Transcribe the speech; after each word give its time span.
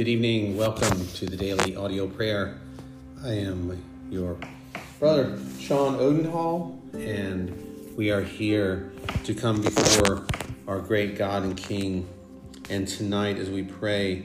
Good 0.00 0.08
evening. 0.08 0.56
Welcome 0.56 1.06
to 1.08 1.26
the 1.26 1.36
daily 1.36 1.76
audio 1.76 2.06
prayer. 2.06 2.58
I 3.22 3.34
am 3.34 3.84
your 4.10 4.38
brother, 4.98 5.38
Sean 5.58 5.96
Odenhall, 5.96 6.80
and 6.94 7.94
we 7.98 8.10
are 8.10 8.22
here 8.22 8.92
to 9.24 9.34
come 9.34 9.60
before 9.60 10.26
our 10.66 10.80
great 10.80 11.18
God 11.18 11.42
and 11.42 11.54
King. 11.54 12.08
And 12.70 12.88
tonight, 12.88 13.36
as 13.36 13.50
we 13.50 13.62
pray, 13.62 14.24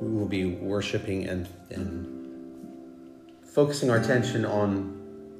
we 0.00 0.16
will 0.16 0.28
be 0.28 0.44
worshiping 0.44 1.28
and, 1.28 1.48
and 1.70 2.68
focusing 3.52 3.90
our 3.90 3.96
attention 3.96 4.44
on 4.44 4.96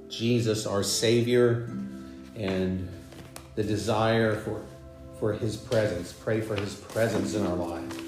Jesus, 0.09 0.67
our 0.67 0.83
Savior, 0.83 1.71
and 2.35 2.89
the 3.55 3.63
desire 3.63 4.35
for, 4.35 4.65
for 5.21 5.33
His 5.33 5.57
presence. 5.57 6.13
Pray 6.13 6.41
for 6.41 6.57
His 6.57 6.75
presence 6.75 7.35
in 7.35 7.47
our 7.47 7.55
lives. 7.55 8.00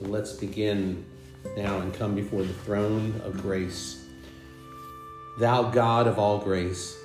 Let's 0.00 0.32
begin 0.32 1.04
now 1.56 1.78
and 1.78 1.92
come 1.92 2.14
before 2.14 2.42
the 2.42 2.54
throne 2.54 3.20
of 3.24 3.40
grace. 3.40 4.02
Thou 5.38 5.70
God 5.70 6.06
of 6.06 6.18
all 6.18 6.38
grace, 6.38 6.96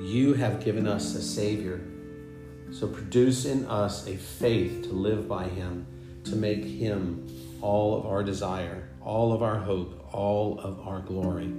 you 0.00 0.34
have 0.34 0.64
given 0.64 0.86
us 0.86 1.14
a 1.14 1.22
Savior. 1.22 1.80
So 2.70 2.86
produce 2.86 3.46
in 3.46 3.64
us 3.66 4.06
a 4.06 4.16
faith 4.16 4.82
to 4.84 4.92
live 4.92 5.26
by 5.26 5.44
Him, 5.44 5.86
to 6.24 6.36
make 6.36 6.64
Him 6.64 7.26
all 7.62 7.98
of 7.98 8.04
our 8.04 8.22
desire, 8.22 8.88
all 9.02 9.32
of 9.32 9.42
our 9.42 9.58
hope, 9.58 10.08
all 10.12 10.60
of 10.60 10.86
our 10.86 11.00
glory. 11.00 11.52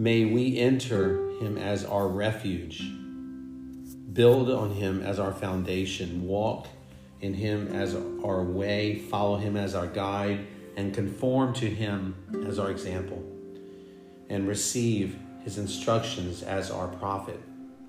May 0.00 0.24
we 0.24 0.58
enter 0.58 1.28
him 1.40 1.58
as 1.58 1.84
our 1.84 2.08
refuge, 2.08 2.82
build 4.12 4.50
on 4.50 4.70
him 4.70 5.02
as 5.02 5.18
our 5.18 5.32
foundation, 5.32 6.24
walk 6.24 6.68
in 7.20 7.34
him 7.34 7.68
as 7.68 7.94
our 8.24 8.42
way, 8.42 8.98
follow 8.98 9.36
him 9.36 9.56
as 9.56 9.74
our 9.74 9.86
guide, 9.86 10.46
and 10.76 10.94
conform 10.94 11.52
to 11.54 11.66
him 11.68 12.14
as 12.46 12.58
our 12.58 12.70
example, 12.70 13.22
and 14.28 14.46
receive 14.46 15.18
his 15.42 15.58
instructions 15.58 16.42
as 16.42 16.70
our 16.70 16.88
prophet. 16.88 17.40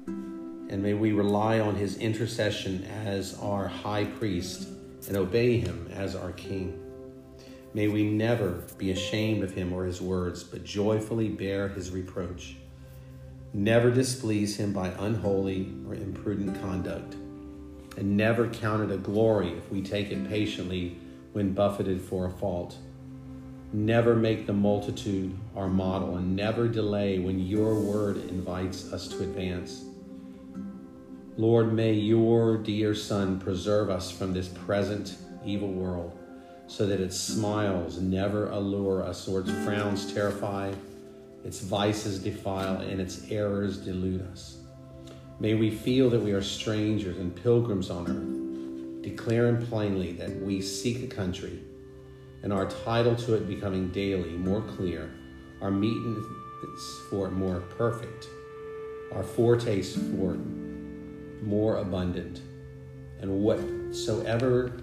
And 0.07 0.81
may 0.83 0.93
we 0.93 1.11
rely 1.11 1.59
on 1.59 1.75
his 1.75 1.97
intercession 1.97 2.83
as 2.85 3.37
our 3.39 3.67
high 3.67 4.05
priest 4.05 4.67
and 5.07 5.17
obey 5.17 5.59
him 5.59 5.89
as 5.93 6.15
our 6.15 6.31
king. 6.31 6.79
May 7.73 7.87
we 7.87 8.03
never 8.03 8.63
be 8.77 8.91
ashamed 8.91 9.43
of 9.43 9.51
him 9.51 9.73
or 9.73 9.85
his 9.85 10.01
words, 10.01 10.43
but 10.43 10.63
joyfully 10.63 11.29
bear 11.29 11.67
his 11.67 11.91
reproach. 11.91 12.55
Never 13.53 13.91
displease 13.91 14.57
him 14.57 14.73
by 14.73 14.89
unholy 14.99 15.73
or 15.87 15.93
imprudent 15.95 16.59
conduct, 16.61 17.15
and 17.99 18.15
never 18.15 18.47
count 18.47 18.89
it 18.89 18.93
a 18.93 18.97
glory 18.97 19.49
if 19.49 19.69
we 19.69 19.81
take 19.81 20.09
it 20.09 20.29
patiently 20.29 20.97
when 21.33 21.53
buffeted 21.53 22.01
for 22.01 22.25
a 22.25 22.31
fault. 22.31 22.77
Never 23.73 24.15
make 24.15 24.47
the 24.47 24.53
multitude 24.53 25.37
our 25.53 25.67
model, 25.67 26.15
and 26.15 26.33
never 26.35 26.69
delay 26.69 27.19
when 27.19 27.39
your 27.39 27.75
word 27.75 28.17
invites 28.29 28.93
us 28.93 29.09
to 29.09 29.19
advance. 29.19 29.83
Lord, 31.35 31.73
may 31.73 31.93
your 31.93 32.57
dear 32.57 32.95
Son 32.95 33.37
preserve 33.39 33.89
us 33.89 34.09
from 34.09 34.33
this 34.33 34.47
present 34.47 35.17
evil 35.45 35.71
world 35.71 36.17
so 36.67 36.85
that 36.87 37.01
its 37.01 37.19
smiles 37.19 37.99
never 37.99 38.49
allure 38.49 39.03
us, 39.03 39.27
or 39.27 39.41
its 39.41 39.51
frowns 39.65 40.11
terrify, 40.13 40.71
its 41.43 41.59
vices 41.59 42.19
defile, 42.19 42.77
and 42.77 43.01
its 43.01 43.29
errors 43.29 43.77
delude 43.77 44.21
us. 44.31 44.58
May 45.41 45.53
we 45.53 45.71
feel 45.71 46.09
that 46.09 46.19
we 46.19 46.33
are 46.33 46.41
strangers 46.41 47.17
and 47.17 47.33
pilgrims 47.33 47.89
on 47.89 48.07
earth, 48.07 49.01
declaring 49.01 49.65
plainly 49.67 50.11
that 50.13 50.41
we 50.41 50.61
seek 50.61 51.01
a 51.01 51.07
country, 51.07 51.61
and 52.43 52.51
our 52.51 52.69
title 52.83 53.15
to 53.15 53.35
it 53.35 53.47
becoming 53.47 53.89
daily 53.89 54.31
more 54.31 54.61
clear, 54.61 55.13
our 55.61 55.71
meetings 55.71 56.25
for 57.09 57.27
it 57.27 57.31
more 57.31 57.61
perfect, 57.77 58.27
our 59.13 59.23
foretaste 59.23 59.97
for 59.97 60.33
it 60.33 60.41
more 61.41 61.77
abundant, 61.77 62.41
and 63.21 63.31
whatsoever 63.41 64.73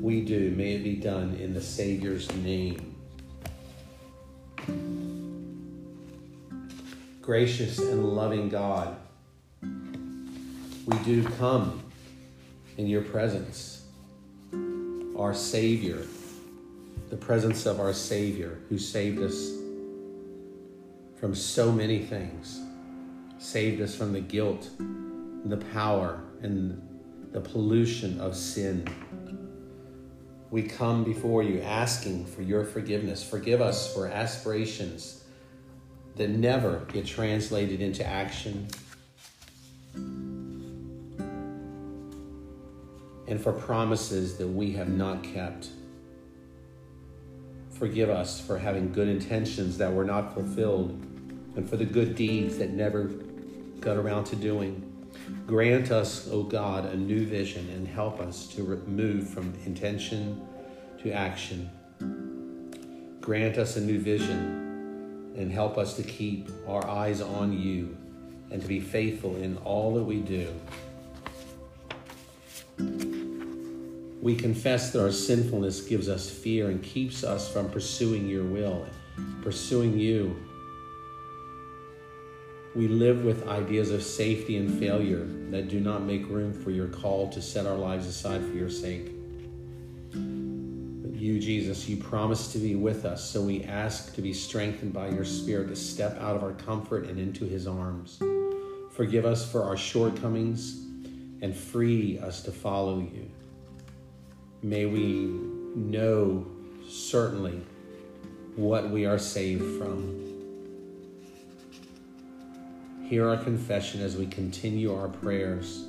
we 0.00 0.22
do, 0.22 0.50
may 0.52 0.76
it 0.76 0.82
be 0.82 0.96
done 0.96 1.34
in 1.34 1.52
the 1.52 1.60
Savior's 1.60 2.34
name. 2.36 2.94
Gracious 7.20 7.78
and 7.78 8.14
loving 8.14 8.48
God, 8.48 8.96
we 10.88 10.96
do 11.00 11.22
come 11.36 11.82
in 12.78 12.86
your 12.86 13.02
presence, 13.02 13.84
our 15.18 15.34
Savior, 15.34 16.06
the 17.10 17.16
presence 17.16 17.66
of 17.66 17.78
our 17.78 17.92
Savior 17.92 18.58
who 18.70 18.78
saved 18.78 19.20
us 19.20 19.52
from 21.20 21.34
so 21.34 21.70
many 21.70 21.98
things, 21.98 22.58
saved 23.38 23.82
us 23.82 23.94
from 23.94 24.14
the 24.14 24.20
guilt, 24.20 24.70
the 25.44 25.58
power, 25.72 26.22
and 26.40 26.80
the 27.32 27.40
pollution 27.42 28.18
of 28.18 28.34
sin 28.34 28.88
we 30.50 30.62
come 30.62 31.04
before 31.04 31.42
you 31.42 31.60
asking 31.60 32.24
for 32.24 32.40
your 32.40 32.64
forgiveness. 32.64 33.22
Forgive 33.22 33.60
us 33.60 33.92
for 33.92 34.06
aspirations 34.06 35.22
that 36.16 36.30
never 36.30 36.86
get 36.90 37.04
translated 37.04 37.82
into 37.82 38.02
action. 38.02 38.68
And 43.28 43.40
for 43.40 43.52
promises 43.52 44.36
that 44.38 44.48
we 44.48 44.72
have 44.72 44.88
not 44.88 45.22
kept. 45.22 45.68
Forgive 47.70 48.10
us 48.10 48.40
for 48.40 48.58
having 48.58 48.90
good 48.92 49.06
intentions 49.06 49.78
that 49.78 49.92
were 49.92 50.04
not 50.04 50.34
fulfilled 50.34 50.90
and 51.54 51.68
for 51.68 51.76
the 51.76 51.84
good 51.84 52.16
deeds 52.16 52.58
that 52.58 52.70
never 52.70 53.04
got 53.80 53.96
around 53.96 54.24
to 54.24 54.36
doing. 54.36 54.84
Grant 55.46 55.90
us, 55.90 56.28
O 56.30 56.42
God, 56.42 56.86
a 56.86 56.96
new 56.96 57.24
vision 57.26 57.68
and 57.70 57.86
help 57.86 58.18
us 58.18 58.46
to 58.48 58.62
move 58.86 59.28
from 59.28 59.52
intention 59.64 60.40
to 61.02 61.12
action. 61.12 61.70
Grant 63.20 63.58
us 63.58 63.76
a 63.76 63.80
new 63.80 64.00
vision 64.00 65.34
and 65.36 65.52
help 65.52 65.78
us 65.78 65.94
to 65.96 66.02
keep 66.02 66.48
our 66.66 66.86
eyes 66.86 67.20
on 67.20 67.52
you 67.52 67.96
and 68.50 68.62
to 68.62 68.66
be 68.66 68.80
faithful 68.80 69.36
in 69.36 69.56
all 69.58 69.94
that 69.94 70.02
we 70.02 70.20
do. 70.20 70.52
We 74.20 74.34
confess 74.34 74.92
that 74.92 75.02
our 75.02 75.12
sinfulness 75.12 75.82
gives 75.82 76.08
us 76.08 76.28
fear 76.28 76.70
and 76.70 76.82
keeps 76.82 77.24
us 77.24 77.50
from 77.52 77.70
pursuing 77.70 78.28
your 78.28 78.44
will, 78.44 78.86
pursuing 79.42 79.98
you 79.98 80.36
we 82.78 82.86
live 82.86 83.24
with 83.24 83.48
ideas 83.48 83.90
of 83.90 84.04
safety 84.04 84.56
and 84.56 84.78
failure 84.78 85.26
that 85.50 85.68
do 85.68 85.80
not 85.80 86.04
make 86.04 86.28
room 86.28 86.52
for 86.52 86.70
your 86.70 86.86
call 86.86 87.28
to 87.30 87.42
set 87.42 87.66
our 87.66 87.76
lives 87.76 88.06
aside 88.06 88.40
for 88.40 88.52
your 88.52 88.70
sake. 88.70 89.06
But 90.12 91.14
you, 91.14 91.40
Jesus, 91.40 91.88
you 91.88 91.96
promise 91.96 92.52
to 92.52 92.58
be 92.58 92.76
with 92.76 93.04
us, 93.04 93.28
so 93.28 93.42
we 93.42 93.64
ask 93.64 94.14
to 94.14 94.22
be 94.22 94.32
strengthened 94.32 94.92
by 94.92 95.08
your 95.08 95.24
Spirit 95.24 95.70
to 95.70 95.76
step 95.76 96.20
out 96.20 96.36
of 96.36 96.44
our 96.44 96.52
comfort 96.52 97.06
and 97.08 97.18
into 97.18 97.46
his 97.46 97.66
arms. 97.66 98.22
Forgive 98.92 99.24
us 99.24 99.50
for 99.50 99.64
our 99.64 99.76
shortcomings 99.76 100.84
and 101.42 101.56
free 101.56 102.20
us 102.20 102.42
to 102.42 102.52
follow 102.52 103.00
you. 103.00 103.28
May 104.62 104.86
we 104.86 105.30
know 105.76 106.46
certainly 106.88 107.60
what 108.56 108.90
we 108.90 109.06
are 109.06 109.18
saved 109.18 109.78
from 109.78 110.28
Hear 113.08 113.26
our 113.26 113.38
confession 113.38 114.02
as 114.02 114.18
we 114.18 114.26
continue 114.26 114.94
our 114.94 115.08
prayers. 115.08 115.86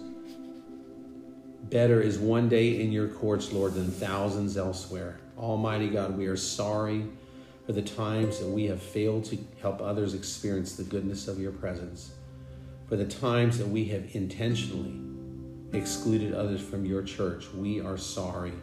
Better 1.63 1.99
is 1.99 2.17
one 2.17 2.47
day 2.47 2.79
in 2.79 2.93
your 2.93 3.09
courts, 3.09 3.51
Lord, 3.51 3.73
than 3.73 3.91
thousands 3.91 4.55
elsewhere. 4.55 5.19
Almighty 5.37 5.89
God, 5.89 6.17
we 6.17 6.27
are 6.27 6.37
sorry 6.37 7.05
for 7.65 7.73
the 7.73 7.81
times 7.81 8.39
that 8.39 8.47
we 8.47 8.67
have 8.67 8.81
failed 8.81 9.25
to 9.25 9.37
help 9.61 9.81
others 9.81 10.13
experience 10.13 10.77
the 10.77 10.83
goodness 10.83 11.27
of 11.27 11.41
your 11.41 11.51
presence, 11.51 12.13
for 12.87 12.95
the 12.95 13.05
times 13.05 13.57
that 13.57 13.67
we 13.67 13.83
have 13.85 14.15
intentionally 14.15 14.97
excluded 15.73 16.33
others 16.33 16.61
from 16.61 16.85
your 16.85 17.03
church. 17.03 17.51
We 17.53 17.81
are 17.81 17.97
sorry. 17.97 18.53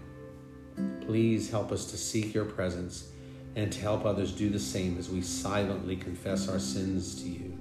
Please 1.02 1.50
help 1.50 1.72
us 1.72 1.90
to 1.90 1.96
seek 1.96 2.34
your 2.34 2.44
presence 2.44 3.08
and 3.54 3.72
to 3.72 3.80
help 3.80 4.04
others 4.04 4.32
do 4.32 4.50
the 4.50 4.58
same 4.58 4.98
as 4.98 5.08
we 5.08 5.22
silently 5.22 5.96
confess 5.96 6.48
our 6.48 6.58
sins 6.58 7.22
to 7.22 7.28
you. 7.28 7.58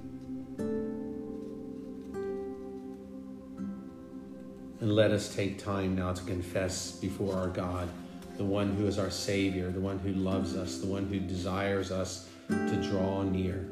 And 4.80 4.94
let 4.94 5.10
us 5.10 5.34
take 5.34 5.58
time 5.58 5.96
now 5.96 6.12
to 6.12 6.22
confess 6.24 6.92
before 6.92 7.34
our 7.34 7.48
God, 7.48 7.88
the 8.36 8.44
one 8.44 8.74
who 8.74 8.86
is 8.86 8.98
our 8.98 9.10
Savior, 9.10 9.70
the 9.70 9.80
one 9.80 9.98
who 9.98 10.12
loves 10.12 10.54
us, 10.54 10.78
the 10.78 10.86
one 10.86 11.06
who 11.06 11.18
desires 11.18 11.90
us 11.90 12.28
to 12.48 12.88
draw 12.90 13.22
near. 13.22 13.66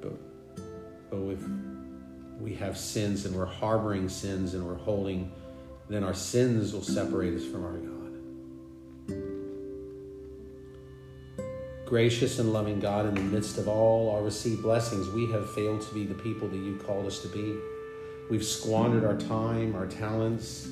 But, 0.00 0.14
but 1.10 1.18
if 1.18 1.40
have 2.54 2.76
sins 2.78 3.24
and 3.24 3.34
we're 3.34 3.44
harboring 3.46 4.08
sins 4.08 4.54
and 4.54 4.66
we're 4.66 4.74
holding, 4.74 5.32
then 5.88 6.04
our 6.04 6.14
sins 6.14 6.72
will 6.72 6.82
separate 6.82 7.34
us 7.34 7.44
from 7.44 7.64
our 7.64 7.72
God. 7.78 7.90
Gracious 11.86 12.38
and 12.38 12.52
loving 12.52 12.80
God, 12.80 13.06
in 13.06 13.14
the 13.14 13.20
midst 13.20 13.58
of 13.58 13.68
all 13.68 14.14
our 14.14 14.22
received 14.22 14.62
blessings, 14.62 15.08
we 15.10 15.30
have 15.30 15.52
failed 15.54 15.82
to 15.82 15.94
be 15.94 16.04
the 16.04 16.14
people 16.14 16.48
that 16.48 16.56
you 16.56 16.76
called 16.76 17.06
us 17.06 17.20
to 17.20 17.28
be. 17.28 17.54
We've 18.30 18.44
squandered 18.44 19.04
our 19.04 19.16
time, 19.16 19.76
our 19.76 19.86
talents, 19.86 20.66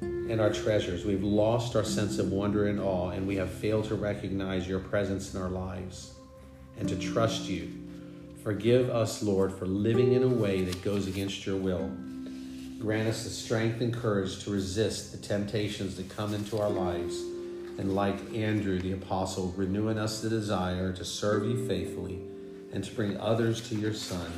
and 0.00 0.40
our 0.40 0.52
treasures. 0.52 1.04
We've 1.06 1.24
lost 1.24 1.74
our 1.74 1.84
sense 1.84 2.18
of 2.18 2.30
wonder 2.30 2.66
and 2.68 2.78
awe, 2.78 3.10
and 3.10 3.26
we 3.26 3.36
have 3.36 3.50
failed 3.50 3.86
to 3.86 3.94
recognize 3.94 4.68
your 4.68 4.80
presence 4.80 5.34
in 5.34 5.40
our 5.40 5.48
lives 5.48 6.12
and 6.78 6.88
to 6.88 6.96
trust 6.96 7.48
you 7.48 7.77
Forgive 8.42 8.88
us, 8.88 9.22
Lord, 9.22 9.52
for 9.52 9.66
living 9.66 10.12
in 10.12 10.22
a 10.22 10.28
way 10.28 10.62
that 10.62 10.82
goes 10.82 11.06
against 11.06 11.44
your 11.44 11.56
will. 11.56 11.90
Grant 12.78 13.08
us 13.08 13.24
the 13.24 13.30
strength 13.30 13.80
and 13.80 13.92
courage 13.92 14.44
to 14.44 14.50
resist 14.50 15.10
the 15.10 15.18
temptations 15.18 15.96
that 15.96 16.08
come 16.08 16.32
into 16.32 16.58
our 16.58 16.70
lives. 16.70 17.16
And 17.78 17.94
like 17.94 18.16
Andrew 18.34 18.78
the 18.78 18.92
apostle, 18.92 19.52
renew 19.56 19.88
in 19.88 19.98
us 19.98 20.20
the 20.20 20.28
desire 20.28 20.92
to 20.92 21.04
serve 21.04 21.44
you 21.44 21.66
faithfully 21.66 22.20
and 22.72 22.84
to 22.84 22.94
bring 22.94 23.16
others 23.18 23.68
to 23.68 23.74
your 23.74 23.94
Son. 23.94 24.30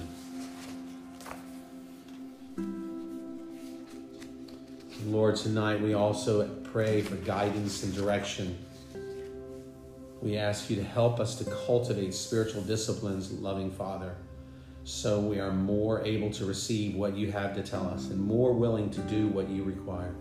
Lord, 5.06 5.36
tonight 5.36 5.80
we 5.80 5.94
also 5.94 6.46
pray 6.72 7.02
for 7.02 7.16
guidance 7.16 7.82
and 7.82 7.94
direction. 7.94 8.58
We 10.22 10.36
ask 10.36 10.68
you 10.68 10.76
to 10.76 10.84
help 10.84 11.18
us 11.18 11.34
to 11.36 11.44
cultivate 11.66 12.14
spiritual 12.14 12.62
disciplines, 12.62 13.32
loving 13.32 13.70
Father 13.70 14.16
so 14.84 15.20
we 15.20 15.38
are 15.38 15.52
more 15.52 16.02
able 16.04 16.30
to 16.30 16.46
receive 16.46 16.94
what 16.94 17.16
you 17.16 17.30
have 17.30 17.54
to 17.54 17.62
tell 17.62 17.86
us 17.88 18.08
and 18.08 18.18
more 18.18 18.52
willing 18.52 18.90
to 18.90 19.00
do 19.02 19.28
what 19.28 19.48
you 19.48 19.62
require. 19.62 20.14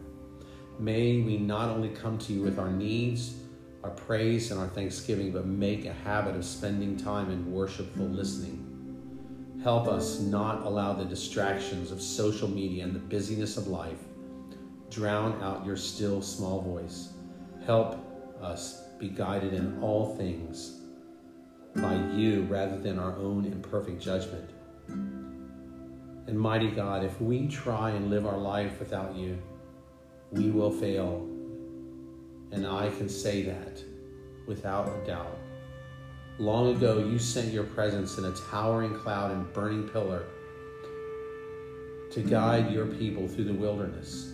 May 0.77 1.21
we 1.21 1.37
not 1.37 1.69
only 1.69 1.89
come 1.89 2.17
to 2.19 2.33
you 2.33 2.41
with 2.41 2.59
our 2.59 2.71
needs, 2.71 3.35
our 3.83 3.89
praise, 3.89 4.51
and 4.51 4.59
our 4.59 4.67
thanksgiving, 4.67 5.31
but 5.31 5.45
make 5.45 5.85
a 5.85 5.93
habit 5.93 6.35
of 6.35 6.43
spending 6.43 6.97
time 6.97 7.31
in 7.31 7.51
worshipful 7.51 8.05
listening. 8.05 8.65
Help 9.63 9.87
us 9.87 10.19
not 10.19 10.65
allow 10.65 10.93
the 10.93 11.05
distractions 11.05 11.91
of 11.91 12.01
social 12.01 12.47
media 12.47 12.83
and 12.83 12.93
the 12.93 12.99
busyness 12.99 13.57
of 13.57 13.67
life 13.67 13.99
drown 14.89 15.41
out 15.43 15.65
your 15.65 15.77
still 15.77 16.21
small 16.21 16.61
voice. 16.61 17.09
Help 17.65 17.97
us 18.41 18.88
be 18.99 19.07
guided 19.07 19.53
in 19.53 19.81
all 19.81 20.15
things 20.15 20.81
by 21.75 21.95
you 22.13 22.41
rather 22.49 22.77
than 22.77 22.99
our 22.99 23.15
own 23.15 23.45
imperfect 23.45 24.01
judgment. 24.01 24.49
And 24.87 26.37
mighty 26.37 26.69
God, 26.69 27.03
if 27.03 27.19
we 27.21 27.47
try 27.47 27.91
and 27.91 28.09
live 28.09 28.25
our 28.25 28.37
life 28.37 28.79
without 28.79 29.15
you, 29.15 29.41
we 30.31 30.51
will 30.51 30.71
fail. 30.71 31.25
And 32.51 32.67
I 32.67 32.89
can 32.97 33.09
say 33.09 33.43
that 33.43 33.83
without 34.45 34.89
a 34.89 35.07
doubt. 35.07 35.37
Long 36.37 36.75
ago, 36.75 36.99
you 36.99 37.19
sent 37.19 37.53
your 37.53 37.63
presence 37.63 38.17
in 38.17 38.25
a 38.25 38.33
towering 38.51 38.95
cloud 38.95 39.31
and 39.31 39.51
burning 39.53 39.87
pillar 39.89 40.23
to 42.11 42.21
guide 42.21 42.71
your 42.71 42.87
people 42.87 43.27
through 43.27 43.45
the 43.45 43.53
wilderness. 43.53 44.33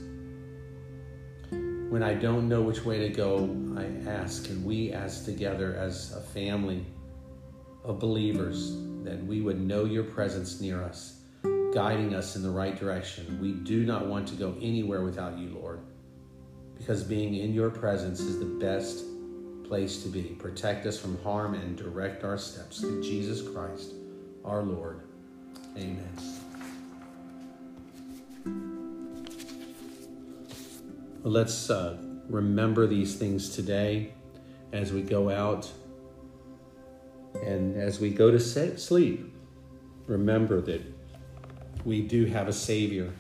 When 1.96 2.04
I 2.04 2.14
don't 2.14 2.50
know 2.50 2.62
which 2.62 2.84
way 2.84 3.00
to 3.08 3.08
go, 3.08 3.50
I 3.78 3.86
ask, 4.10 4.50
and 4.50 4.66
we 4.66 4.92
ask 4.92 5.24
together 5.24 5.78
as 5.78 6.12
a 6.12 6.20
family 6.20 6.86
of 7.86 8.00
believers 8.00 8.76
that 9.06 9.26
we 9.26 9.40
would 9.40 9.62
know 9.62 9.86
your 9.86 10.04
presence 10.04 10.60
near 10.60 10.84
us, 10.84 11.22
guiding 11.74 12.14
us 12.14 12.36
in 12.36 12.44
the 12.44 12.50
right 12.50 12.78
direction. 12.78 13.40
We 13.40 13.54
do 13.54 13.86
not 13.86 14.08
want 14.08 14.28
to 14.28 14.36
go 14.36 14.58
anywhere 14.62 15.04
without 15.04 15.38
you, 15.38 15.52
Lord, 15.52 15.80
because 16.78 17.02
being 17.02 17.36
in 17.36 17.54
your 17.54 17.70
presence 17.70 18.20
is 18.20 18.40
the 18.40 18.60
best 18.60 19.06
place 19.64 20.04
to 20.04 20.10
be. 20.10 20.36
Protect 20.38 20.86
us 20.86 21.00
from 21.00 21.18
harm 21.24 21.54
and 21.54 21.78
direct 21.78 22.26
our 22.26 22.38
steps 22.38 22.82
through 22.82 23.04
Jesus 23.04 23.42
Christ, 23.54 23.94
our 24.44 24.64
Lord. 24.64 25.00
Amen. 25.78 26.35
Let's 31.25 31.72
uh, 31.72 31.98
remember 32.30 32.86
these 32.86 33.16
things 33.16 33.50
today 33.56 34.13
as 34.72 34.94
we 34.94 35.01
go 35.01 35.31
out 35.31 35.69
and 37.44 37.75
as 37.75 38.00
we 38.00 38.12
go 38.12 38.30
to 38.30 38.39
sleep, 38.39 39.36
remember 40.06 40.62
that 40.62 40.81
we 41.83 42.01
do 42.01 42.25
have 42.25 42.48
a 42.48 42.54
Savior. 42.54 43.12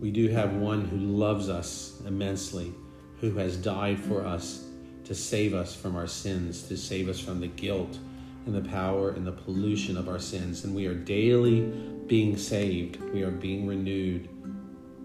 We 0.00 0.10
do 0.10 0.28
have 0.28 0.54
one 0.54 0.84
who 0.84 0.98
loves 0.98 1.48
us 1.48 2.00
immensely, 2.06 2.74
who 3.20 3.32
has 3.36 3.56
died 3.56 3.98
for 3.98 4.24
us 4.24 4.66
to 5.04 5.14
save 5.14 5.54
us 5.54 5.74
from 5.74 5.96
our 5.96 6.06
sins, 6.06 6.62
to 6.64 6.76
save 6.76 7.08
us 7.08 7.18
from 7.18 7.40
the 7.40 7.48
guilt 7.48 7.98
and 8.44 8.54
the 8.54 8.68
power 8.68 9.10
and 9.10 9.26
the 9.26 9.32
pollution 9.32 9.96
of 9.96 10.08
our 10.08 10.18
sins. 10.18 10.64
And 10.64 10.74
we 10.74 10.86
are 10.86 10.94
daily 10.94 11.62
being 12.06 12.36
saved, 12.36 13.00
we 13.12 13.22
are 13.22 13.30
being 13.30 13.66
renewed 13.66 14.28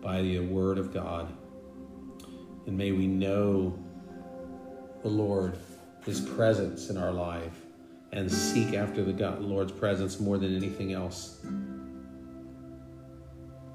by 0.01 0.21
the 0.21 0.39
Word 0.39 0.77
of 0.77 0.93
God. 0.93 1.31
And 2.67 2.77
may 2.77 2.91
we 2.91 3.07
know 3.07 3.77
the 5.01 5.09
Lord, 5.09 5.57
His 6.05 6.21
presence 6.21 6.89
in 6.89 6.97
our 6.97 7.11
life 7.11 7.61
and 8.11 8.31
seek 8.31 8.73
after 8.73 9.03
the 9.03 9.13
God, 9.13 9.41
Lord's 9.41 9.71
presence 9.71 10.19
more 10.19 10.37
than 10.37 10.55
anything 10.55 10.93
else. 10.93 11.39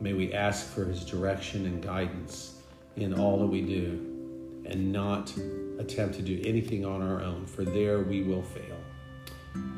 May 0.01 0.13
we 0.13 0.35
ask 0.35 0.67
for 0.67 0.85
his 0.85 1.05
direction 1.05 1.65
and 1.65 1.83
guidance 1.83 2.61
in 2.97 3.19
all 3.19 3.39
that 3.41 3.47
we 3.47 3.63
do 3.63 4.63
and 4.67 4.93
not 4.93 5.33
attempt 5.79 6.17
to 6.17 6.23
do 6.23 6.41
anything 6.45 6.85
on 6.85 7.01
our 7.01 7.23
own, 7.23 7.47
for 7.47 7.65
there 7.65 8.01
we 8.01 8.23
will 8.23 8.43
fail. 8.43 8.77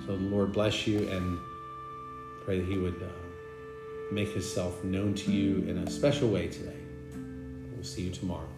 So 0.07 0.17
the 0.17 0.25
Lord 0.25 0.53
bless 0.53 0.87
you 0.87 1.09
and 1.09 1.39
pray 2.45 2.61
that 2.61 2.69
he 2.69 2.79
would 2.79 3.01
uh, 3.01 4.13
make 4.13 4.33
himself 4.33 4.83
known 4.83 5.15
to 5.15 5.31
you 5.31 5.65
in 5.69 5.79
a 5.79 5.91
special 5.91 6.29
way 6.29 6.49
today. 6.49 6.81
We'll 7.75 7.85
see 7.85 8.03
you 8.03 8.11
tomorrow. 8.11 8.49